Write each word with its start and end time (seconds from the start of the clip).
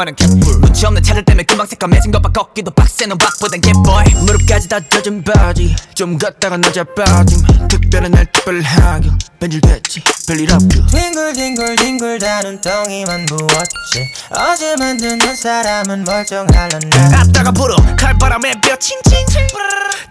낭만은 0.00 0.14
갯불 0.14 0.60
눈치 0.60 0.86
없는 0.86 1.02
차들 1.02 1.24
때문에 1.24 1.44
금방 1.44 1.66
새까매진 1.66 2.10
것봐. 2.12 2.30
걷기도 2.30 2.70
빡세 2.70 3.06
넌 3.06 3.18
박보단 3.18 3.60
개보이 3.60 4.24
무릎까지 4.24 4.68
다 4.68 4.80
젖은 4.88 5.24
바지. 5.24 5.74
좀 5.94 6.16
걷다가 6.18 6.56
낮아 6.56 6.84
빠짐. 6.96 7.38
특별한 7.68 8.12
날 8.12 8.26
특별하게 8.32 9.10
변질됐지. 9.38 10.02
별일 10.26 10.52
없고 10.52 10.86
뒹굴뒹굴뒹굴 10.86 12.18
다른 12.18 12.60
덩이만 12.60 13.26
부었지. 13.26 14.12
어제 14.30 14.76
만드는 14.76 15.36
사람은 15.36 16.04
멀쩡할란다 16.04 17.20
앞다가 17.20 17.52
불어. 17.52 17.76
칼바람에 17.96 18.52
뼈 18.62 18.76
칭칭 18.76 19.26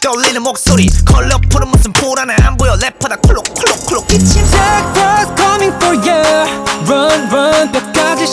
떨리는 0.01 0.41
목소리. 0.41 0.87
컬러풀은 1.05 1.67
무슨 1.69 1.91
불안해. 1.93 2.35
안 2.41 2.55
보여. 2.57 2.73
랩하다. 2.73 3.21
콜록콜록콜록. 3.21 4.07
기침 4.07 4.43
Jackpot 4.49 5.35
coming 5.35 5.75
for 5.75 5.95
you 5.95 6.19
Run 6.87 7.27
run 7.31 7.71
뼈까지 7.71 8.25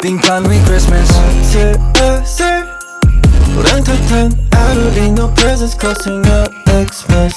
돌겠네 0.00 0.02
빙판위 0.02 0.62
Christmas. 0.64 1.12
슬슬 1.42 2.66
우랑탕탕 3.56 4.30
I 4.52 4.74
don't 4.74 4.96
need 4.96 5.12
no 5.12 5.32
presents 5.34 5.76
costing 5.78 6.26
up 6.28 6.52
Xmas. 6.68 7.34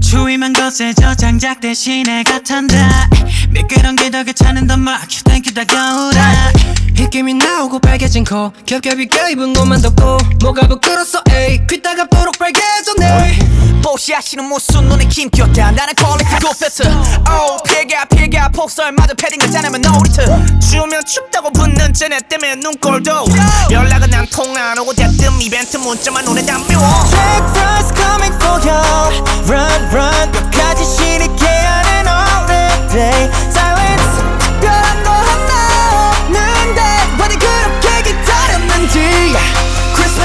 추위만 0.00 0.52
거세져 0.52 1.14
장작 1.14 1.60
대신에 1.60 2.22
같한다 2.24 3.08
미끄럼 3.50 3.96
게더 3.96 4.24
괜찮은 4.24 4.66
더 4.66 4.76
막혀 4.76 5.22
땡큐 5.24 5.54
다가오라 5.54 6.52
입김이 6.98 7.34
나오고 7.34 7.78
빨개진 7.80 8.24
코. 8.24 8.52
겹겹이 8.66 9.06
껴입은 9.06 9.56
옷만 9.56 9.80
덮고 9.82 10.18
뭐가 10.42 10.66
부끄러서 10.68 11.22
에이. 11.30 11.60
귀따가 11.68 12.04
보록 12.04 12.38
빨개졌네. 12.38 13.38
뽀시하시는 13.82 14.44
무슨 14.44 14.88
눈에 14.88 15.04
김겼다. 15.06 15.70
나는 15.70 15.94
퀄리티 15.94 16.30
고페트. 16.44 16.82
오 17.30 17.62
피가 17.64 18.04
피가. 18.06 18.48
폭설마저 18.50 19.14
패딩을 19.14 19.50
짜내면 19.50 19.80
놀이트 19.80 20.60
추우면 20.60 21.04
춥다고 21.04 21.50
붙는 21.52 21.92
쟤네 21.94 22.20
때문에 22.28 22.56
눈꼴도. 22.56 23.24
연락은 23.70 24.10
난통안 24.10 24.78
오고 24.78 24.92
대뜸 24.94 25.40
이벤트 25.40 25.76
문자만 25.78 26.24
눈에 26.24 26.44
담겨. 26.44 26.78
Breakfast 27.10 27.94
coming 27.96 28.34
for 28.36 28.60
you 28.68 29.24
Run 29.48 29.82
run. 29.92 30.32
뼈까지 30.32 30.84
시리게 30.84 31.44
하는 31.46 32.06
holiday 32.06 33.30
Silence 33.48 33.70
특 33.70 33.79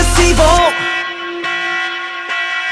Christmas 0.06 0.20
Eve 0.20 0.46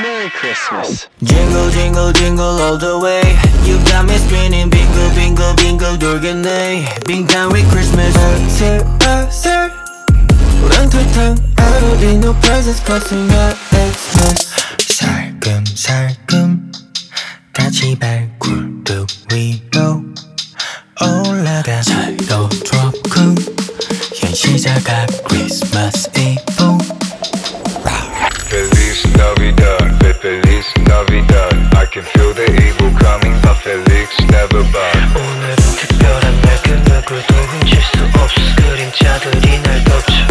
Merry 0.01 0.29
Christmas. 0.29 1.07
Jingle 1.23 1.69
jingle 1.71 2.11
jingle 2.13 2.59
all 2.61 2.77
the 2.77 2.99
way 2.99 3.21
You 3.63 3.77
got 3.85 4.05
me 4.05 4.17
spinning 4.17 4.69
bingle 4.69 5.09
bingle 5.15 5.55
bingle 5.55 5.97
돌겠네 5.97 6.85
빙판위 7.07 7.63
Christmas 7.69 8.13
슬슬 8.49 9.71
우랑탕탕 10.63 11.35
I 11.57 11.79
don't 11.79 11.99
need 12.01 12.19
no 12.19 12.33
presents 12.41 12.83
costing 12.85 13.31
up 13.31 13.57
Xmas 13.73 14.53
살금살금 14.93 16.71
같이 17.51 17.97
발굴뚝 17.97 19.07
위로 19.31 20.03
올라가 21.01 21.81
잘도 21.81 22.49
좋고 22.49 23.35
현시 24.15 24.59
자가 24.61 25.07
Christmas 25.27 26.09
Eve 26.15 26.43
Feliz 26.49 26.52
Navidad, 29.02 29.98
fe- 30.00 30.12
Feliz 30.22 30.66
Navidad. 30.86 31.52
I 31.74 31.84
can 31.86 32.04
feel 32.04 32.32
the 32.32 32.46
evil 32.62 32.90
coming, 32.98 33.34
but 33.42 33.56
Felix 33.64 34.08
never 34.30 34.62
bad. 34.72 34.96
오늘은 35.18 35.56
특별한 35.56 36.40
날 36.42 36.58
그 36.62 36.70
누구도 36.70 37.34
훔칠 37.34 37.80
수 37.82 38.04
없어 38.14 38.40
그림자들이 38.56 39.62
날 39.62 39.84
덮쳐 39.84 40.21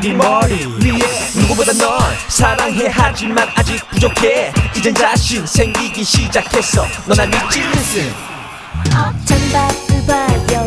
네 0.00 0.12
머리 0.12 0.54
위에 0.66 0.98
누구보다 1.34 1.72
널 1.72 1.98
사랑해. 2.28 2.88
하지만 2.90 3.48
아직 3.54 3.78
부족해. 3.90 4.52
이젠 4.76 4.94
자신 4.94 5.46
생기기 5.46 6.04
시작했어. 6.04 6.86
너나 7.06 7.24
믿지 7.26 7.60
listen 7.60 8.12
어떤 8.90 9.52
바을 9.52 10.06
봐요 10.06 10.66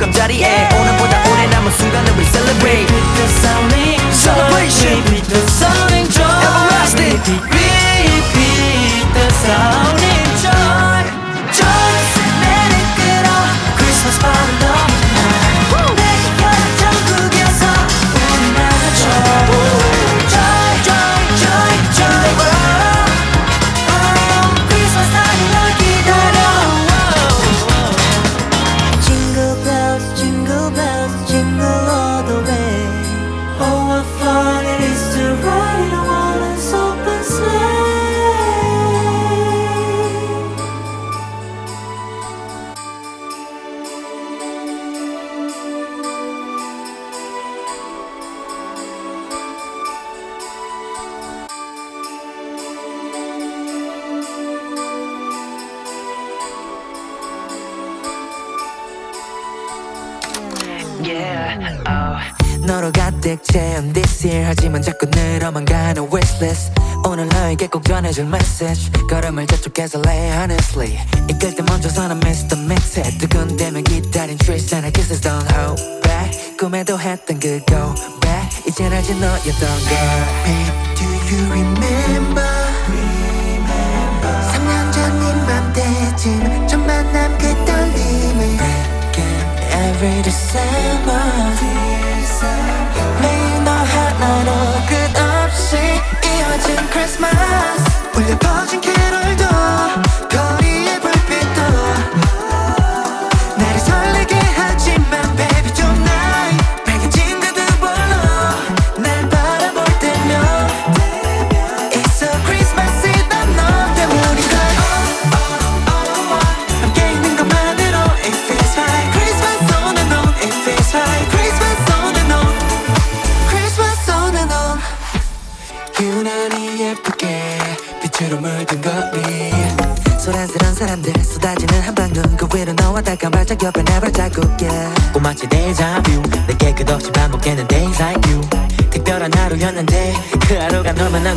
소감 0.00 0.12
자리에 0.12 0.68
오늘보다 0.72 1.30
오래 1.30 1.46
남은 1.48 1.70
순간을 1.72 2.12
we 2.16 2.24
celebrate. 2.24 2.88
Celebration. 4.12 5.09
전해줄 68.10 68.26
message. 68.26 68.90
걸음을 69.08 69.46
재촉해서 69.46 70.02
lay 70.04 70.30
honestly. 70.30 70.98
이끌 71.28 71.54
때 71.54 71.62
먼저 71.62 71.88
서는 71.88 72.16
Mr. 72.18 72.58
Mix에 72.58 73.02
뜨거운데면 73.18 73.84
기다린 73.84 74.36
trace 74.38 74.76
and 74.76 74.92
kisses 74.92 75.20
don't 75.20 75.46
hold 75.54 75.80
back. 76.02 76.56
꿈에도 76.56 76.98
했던 76.98 77.38
그 77.38 77.60
go 77.66 77.94
back. 78.20 78.64
이젠 78.66 78.92
알지 78.92 79.14
너였던 79.14 79.68
걸 79.88 79.98
Babe 80.44 80.94
do 80.96 81.06
you 81.06 81.46
remember 81.50 81.79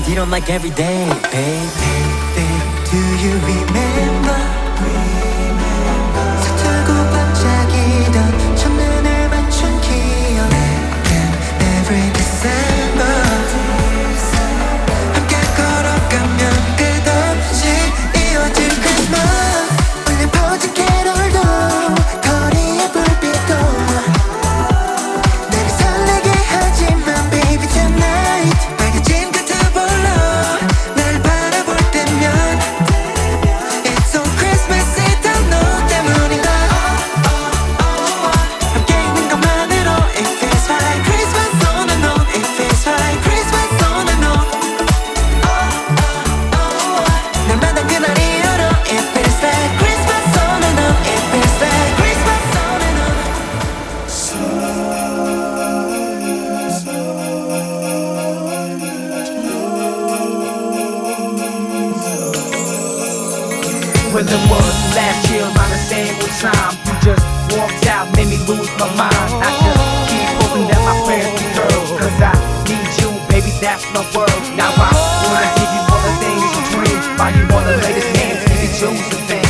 you 0.07 0.15
don't 0.15 0.29
like 0.29 0.49
every 0.49 0.71
day, 0.71 1.07
babe. 1.31 1.92
when 64.13 64.29
it 64.29 64.43
was 64.45 64.73
last 64.93 65.25
year 65.33 65.41
around 65.41 65.71
the 65.73 65.81
same 65.89 66.13
old 66.21 66.29
time. 66.37 66.77
You 66.85 66.93
just 67.01 67.25
walked 67.49 67.85
out, 67.89 68.05
made 68.13 68.29
me 68.29 68.37
lose 68.45 68.69
my 68.77 68.85
mind. 68.93 69.17
I 69.41 69.49
just 69.57 69.81
keep 70.05 70.29
hoping 70.37 70.69
that 70.69 70.81
my 70.85 70.95
friends 71.01 71.33
can 71.33 71.49
heard. 71.57 71.73
Cause 71.97 72.17
I 72.21 72.33
need 72.69 72.89
you, 73.01 73.09
baby, 73.27 73.49
that's 73.57 73.83
my 73.89 74.05
world. 74.13 74.41
Now 74.53 74.69
I 74.69 74.93
wanna 75.25 75.49
give 75.57 75.71
you 75.73 75.81
all 75.89 76.01
the 76.05 76.13
things 76.21 76.45
you 76.45 76.61
dream. 76.77 76.99
Why 77.17 77.33
you 77.33 77.43
wanna 77.49 77.73
lay 77.81 77.93
this 77.97 78.09
hands, 78.13 78.45
give 78.45 78.61
me 78.61 78.69
Josephine? 78.77 79.42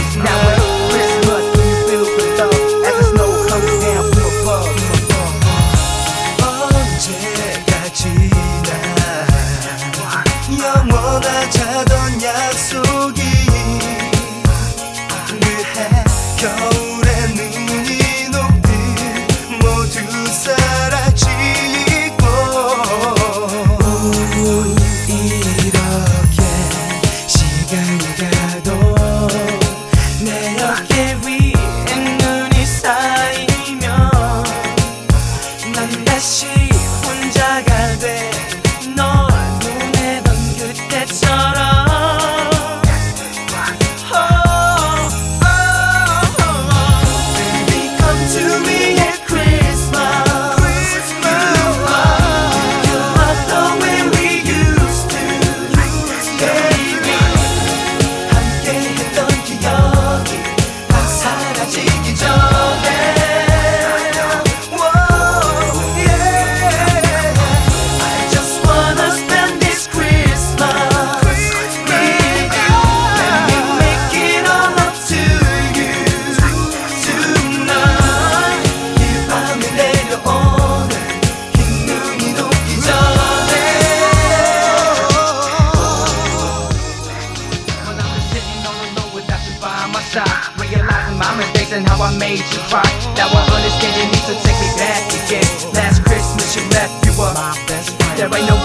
and 91.74 91.90
how 91.90 91.98
I 92.02 92.14
made 92.18 92.38
you 92.38 92.62
cry. 92.70 92.86
Now 93.18 93.34
I 93.34 93.42
understand 93.50 93.98
you 93.98 94.06
need 94.06 94.26
to 94.30 94.36
take 94.46 94.60
me 94.62 94.70
back 94.78 95.02
again. 95.26 95.50
Last 95.74 96.06
Christmas 96.06 96.54
you 96.54 96.62
left, 96.70 97.02
you 97.06 97.12
were 97.18 97.34
my 97.34 97.58
best 97.66 97.98
friend. 97.98 98.14
There 98.14 98.30
ain't 98.30 98.46
no 98.46 98.63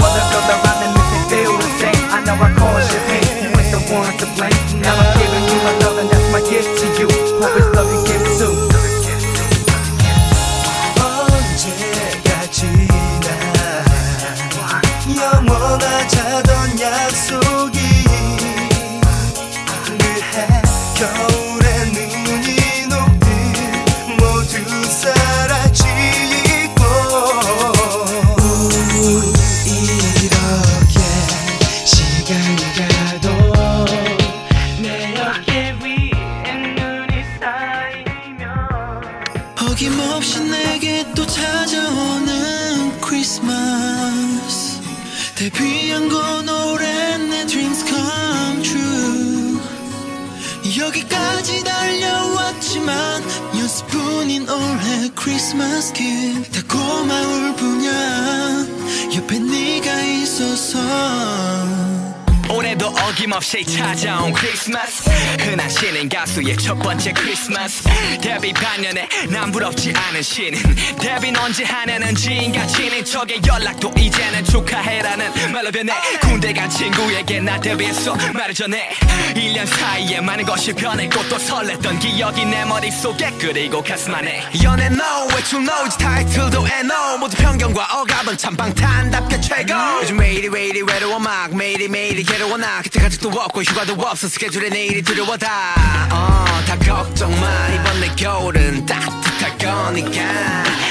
크리스마스 67.48 67.82
데뷔 68.20 68.52
반년에 68.52 69.08
난 69.30 69.50
부럽지 69.50 69.92
않은 70.18 70.22
신인. 70.22 70.54
데뷔는 71.00 71.40
언제 71.40 71.64
하냐는 71.64 72.14
지 72.14 72.34
인가치는 72.34 73.04
척의 73.04 73.40
연락도 73.46 73.92
이제는 73.96 74.44
축하해라는 74.44 75.52
말로 75.52 75.70
변해 75.70 75.92
군대 76.20 76.52
간 76.52 76.68
친구에게 76.68 77.40
나 77.40 77.60
데뷔했어. 77.60 78.14
말을 78.34 78.52
전해. 78.54 78.90
1년 79.34 79.66
사이에 79.66 80.20
많은 80.20 80.44
것이 80.44 80.72
변했고 80.72 81.28
또 81.28 81.36
설렜던 81.36 82.00
기억이 82.00 82.44
내 82.46 82.64
머릿속에 82.64 83.32
그리고 83.38 83.82
가슴 83.82 84.14
안에. 84.14 84.44
연애 84.62 84.86
no 84.86 85.28
외출 85.34 85.62
no 85.62 85.86
이제 85.86 85.96
타이틀도 85.98 86.66
NO 86.66 87.18
모두 87.18 87.36
편견과 87.36 88.00
억압은 88.00 88.36
참 88.36 88.56
방탄답게 88.56 89.40
최고. 89.40 89.74
요즘 90.02 90.16
매일이 90.16 90.48
왜 90.48 90.66
이리 90.66 90.82
외로워? 90.82 91.18
막 91.18 91.54
매일이 91.54 91.88
매일이 91.88 92.24
괴로워? 92.24 92.56
나 92.56 92.82
그때 92.82 93.00
가족도 93.00 93.28
없고 93.28 93.62
휴가도 93.62 93.94
없어. 93.94 94.28
스케줄에 94.28 94.68
내일이 94.68 95.02
두려워 95.02 95.36
다어다 95.36 96.78
걱정 96.84 97.30
마. 97.40 97.68
이번 97.68 98.00
내 98.00 98.08
겨울은 98.16 98.86
따뜻할 98.86 99.58
거니까 99.58 100.07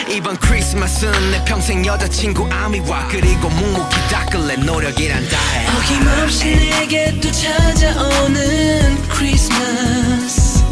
이번 0.10 0.38
크리스마스는 0.38 1.32
내 1.32 1.44
평생 1.46 1.86
여자친구 1.86 2.48
아미와 2.52 3.08
그리고 3.10 3.50
묵묵히 3.50 3.96
닦을래 4.12 4.56
노력이란 4.58 5.28
다해 5.28 5.68
어김없이 5.76 6.46
내게 6.46 7.20
또 7.20 7.32
찾아오는 7.32 9.08
크리스마스. 9.10 10.64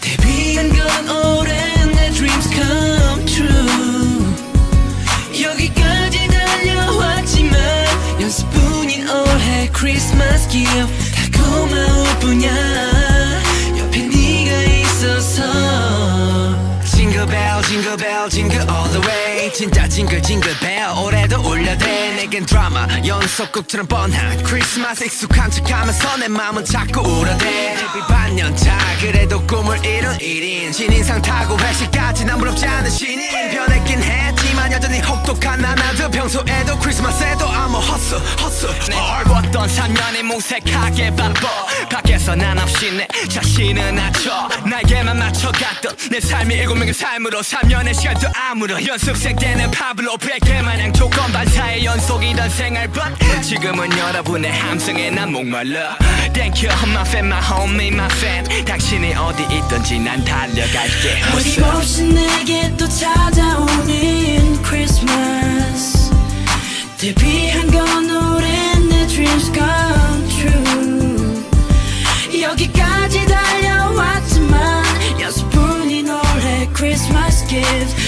데뷔한 0.00 0.70
건 0.70 1.08
오랜 1.10 1.92
내 1.92 2.10
dreams 2.12 2.48
come 2.48 3.26
true. 3.26 4.34
여기까지 5.42 6.26
달려왔지만 6.28 7.60
연습뿐인 8.20 9.08
올해 9.08 9.68
크리스마스 9.72 10.48
기억 10.48 10.88
다 11.14 11.38
고마울 11.42 12.18
뿐이야 12.20 12.52
옆에 13.78 14.02
네가 14.02 14.62
있어서 14.72 15.65
징글벨 17.16 17.62
징글벨 17.62 18.28
징글 18.28 18.56
all 18.68 18.90
the 18.90 19.08
way. 19.08 19.50
진짜 19.50 19.88
징글 19.88 20.20
징글벨 20.22 20.86
올해도 21.02 21.40
울려대. 21.40 22.14
내겐 22.16 22.44
드라마 22.44 22.86
연속극처럼 23.06 23.86
뻔한 23.86 24.42
크리스마스 24.42 25.04
익숙한 25.04 25.50
척하면서 25.50 26.18
내 26.18 26.28
맘은 26.28 26.66
자꾸 26.66 27.00
울어대. 27.00 27.74
데뷔 27.76 28.06
반년차 28.06 28.76
그래도 29.00 29.40
꿈을 29.46 29.82
이룬 29.82 30.12
1인 30.18 30.74
신인상 30.74 31.22
타고 31.22 31.58
회식까지 31.58 32.26
난 32.26 32.38
부럽지 32.38 32.66
않은 32.66 32.90
신인. 32.90 33.30
변했긴 33.50 34.02
했지만 34.02 34.70
여전히 34.72 35.00
혹독한 35.00 35.62
나나도 35.62 36.10
평소에도 36.10 36.78
크리스마스에도 36.80 37.48
아무 37.48 37.78
헛수 37.78 38.16
헛수 38.16 38.90
내 38.90 38.94
얼었던 38.94 39.68
3년이 39.68 40.22
무색하게 40.22 41.16
바빠. 41.16 41.48
밖에서 41.90 42.34
난 42.34 42.58
없이 42.58 42.92
내 42.92 43.08
자신을 43.26 43.94
낮춰. 43.94 44.48
나에게만 44.68 45.18
맞춰갔던 45.18 45.96
내 46.10 46.20
삶이 46.20 46.54
일곱 46.54 46.74
명의 46.74 46.92
삶 46.92 47.05
으로 47.14 47.40
3년의 47.40 47.94
시간도 47.94 48.28
아무런 48.34 48.84
연습생 48.86 49.36
때는 49.36 49.70
파블로 49.70 50.18
베개 50.18 50.60
마냥 50.60 50.92
조건 50.92 51.32
반사의 51.32 51.84
연속이던 51.84 52.50
생활. 52.50 52.88
But 52.88 53.42
지금은 53.42 53.96
여러분의 53.96 54.52
함성에 54.52 55.10
난 55.10 55.32
목말라. 55.32 55.96
Thank 56.34 56.68
you 56.68 56.76
my 56.90 57.02
fan 57.06 57.26
my 57.26 57.40
homie 57.42 57.88
my 57.88 58.06
fan 58.12 58.44
당신이 58.64 59.14
어디 59.14 59.44
있든지 59.44 59.98
난 60.00 60.22
달려갈게. 60.24 61.22
어림없이 61.34 62.02
내게 62.04 62.76
또 62.76 62.86
찾아오는 62.86 63.95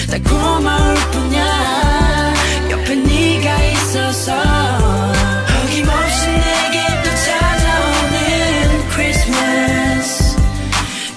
다 0.09 0.17
고마울 0.27 0.95
뿐이야. 1.11 2.33
옆에 2.71 2.95
네가 2.95 3.63
있어서 3.63 4.33
어김없이 4.33 6.27
내게 6.27 6.87
또 7.03 7.09
찾아오는 7.25 8.89
크리스마스 8.89 10.35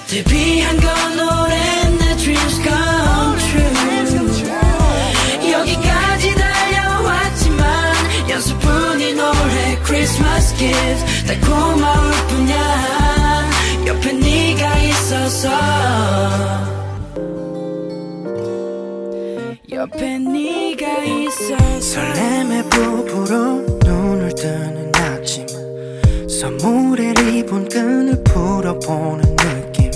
데뷔한 0.07 0.79
건 0.79 1.19
오랜 1.19 1.97
내 1.97 2.15
dreams 2.17 2.61
come 2.61 3.37
true. 3.39 3.73
여기까지 5.51 6.35
달려왔지만 6.35 8.29
연습뿐인 8.29 9.19
올해 9.19 9.79
크리스마스 9.83 10.55
gift 10.57 11.25
다 11.27 11.33
고마울 11.47 12.11
뿐이야. 12.27 13.49
옆에 13.87 14.11
네가 14.13 14.77
있어서 14.77 15.49
옆에 19.83 20.17
네가 20.17 21.03
있어서. 21.03 21.81
설렘의 21.81 22.63
부부로 22.69 23.65
눈을 23.83 24.33
뜨는 24.33 24.95
아침. 24.95 25.45
선물의 26.29 27.13
리본 27.15 27.67
끈을 27.67 28.23
풀어보는 28.23 29.35
느낌. 29.35 29.91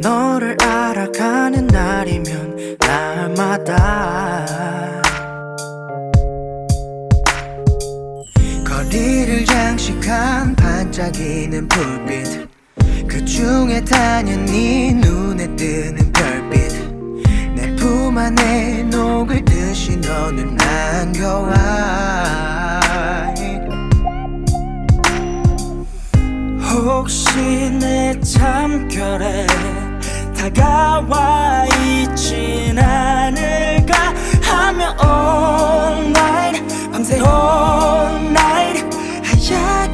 너를 0.00 0.56
알아가는 0.60 1.68
날이면 1.68 2.76
날마다. 2.80 4.44
거리를 8.66 9.44
장식한 9.44 10.56
반짝이는 10.56 11.68
불빛. 11.68 12.48
그 13.06 13.24
중에 13.24 13.84
당연히 13.84 14.92
눈에 14.94 15.46
뜨는 15.54 16.10
별빛 16.10 16.51
안에 18.22 18.84
녹을 18.84 19.44
듯이 19.44 19.96
너는 19.96 20.56
안겨와. 20.60 21.52
혹시 26.72 27.70
내 27.80 28.18
참결에 28.20 29.46
다가와 30.36 31.66
있진 31.66 32.78
않을까 32.78 34.14
하며 34.42 34.96
all 35.02 36.06
night 36.08 36.90
밤새 36.90 37.16
all 37.16 38.26
night 38.28 38.84
하얗게 39.22 39.91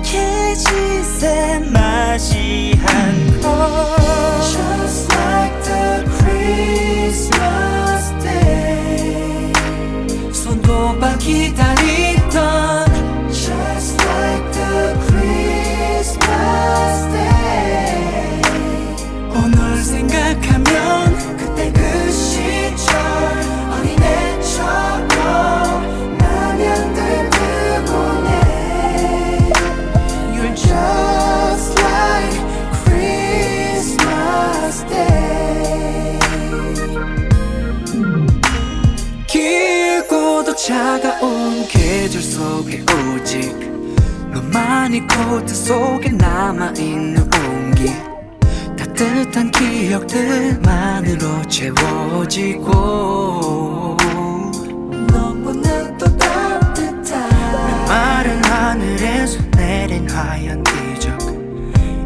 너만이 44.88 45.06
코트 45.06 45.54
속에 45.54 46.08
남아있는 46.10 47.22
온기. 47.22 47.92
따뜻한 48.76 49.50
기억들만으로 49.50 51.42
채워지고. 51.46 52.70
너보다 55.12 55.96
또 55.98 56.16
따뜻한 56.16 57.84
마른 57.86 58.42
하늘에서 58.44 59.42
내린 59.50 60.08
하얀 60.08 60.64
기적. 60.64 61.18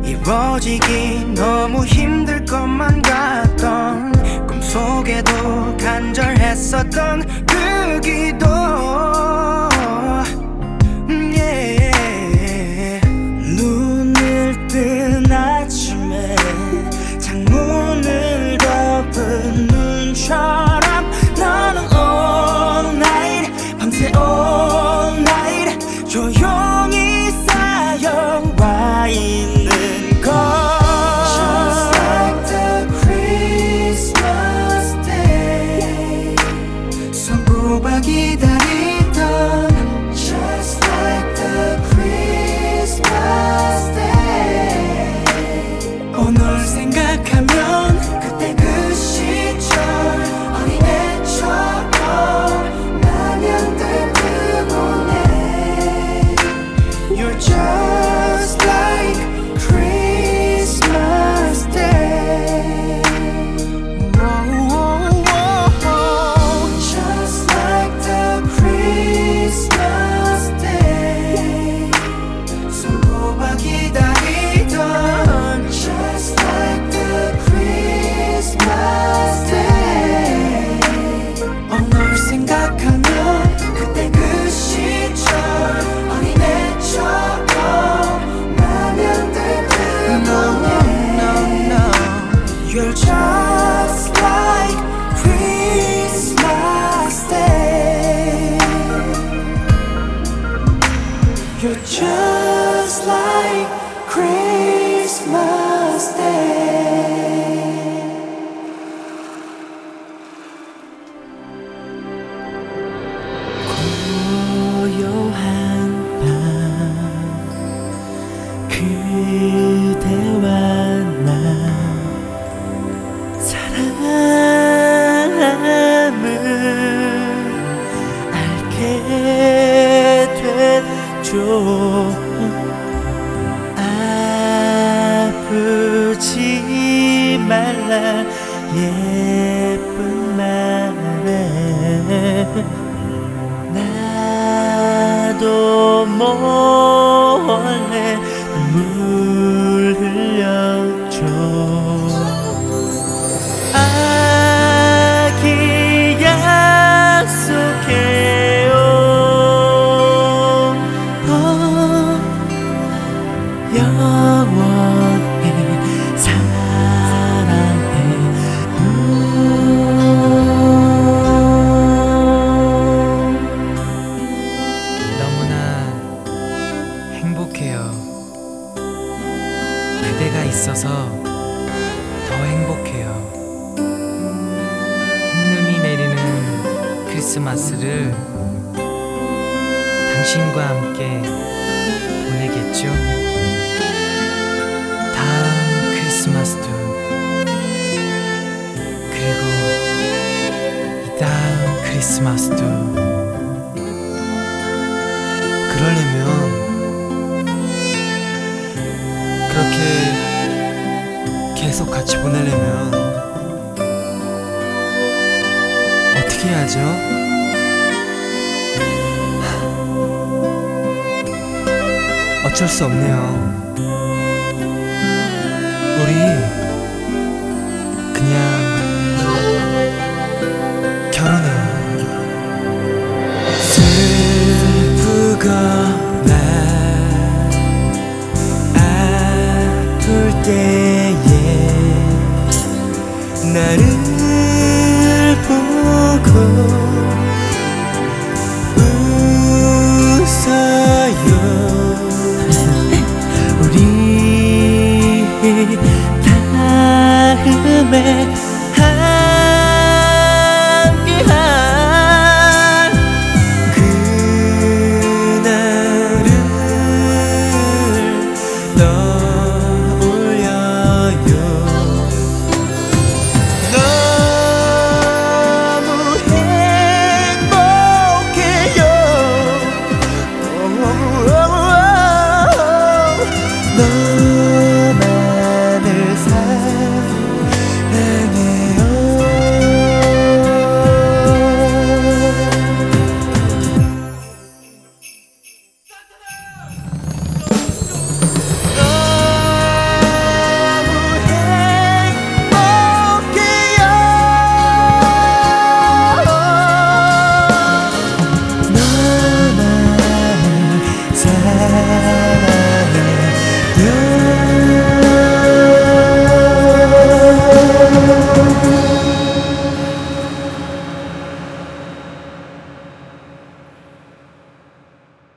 이루어지기 0.05 1.35
너무 1.37 1.87
힘들 1.87 2.45
것만 2.45 3.01
같던 3.03 4.13
꿈속에도 4.49 5.77
간절했었던 5.77 7.23
그 7.47 8.01
기도 8.01 8.47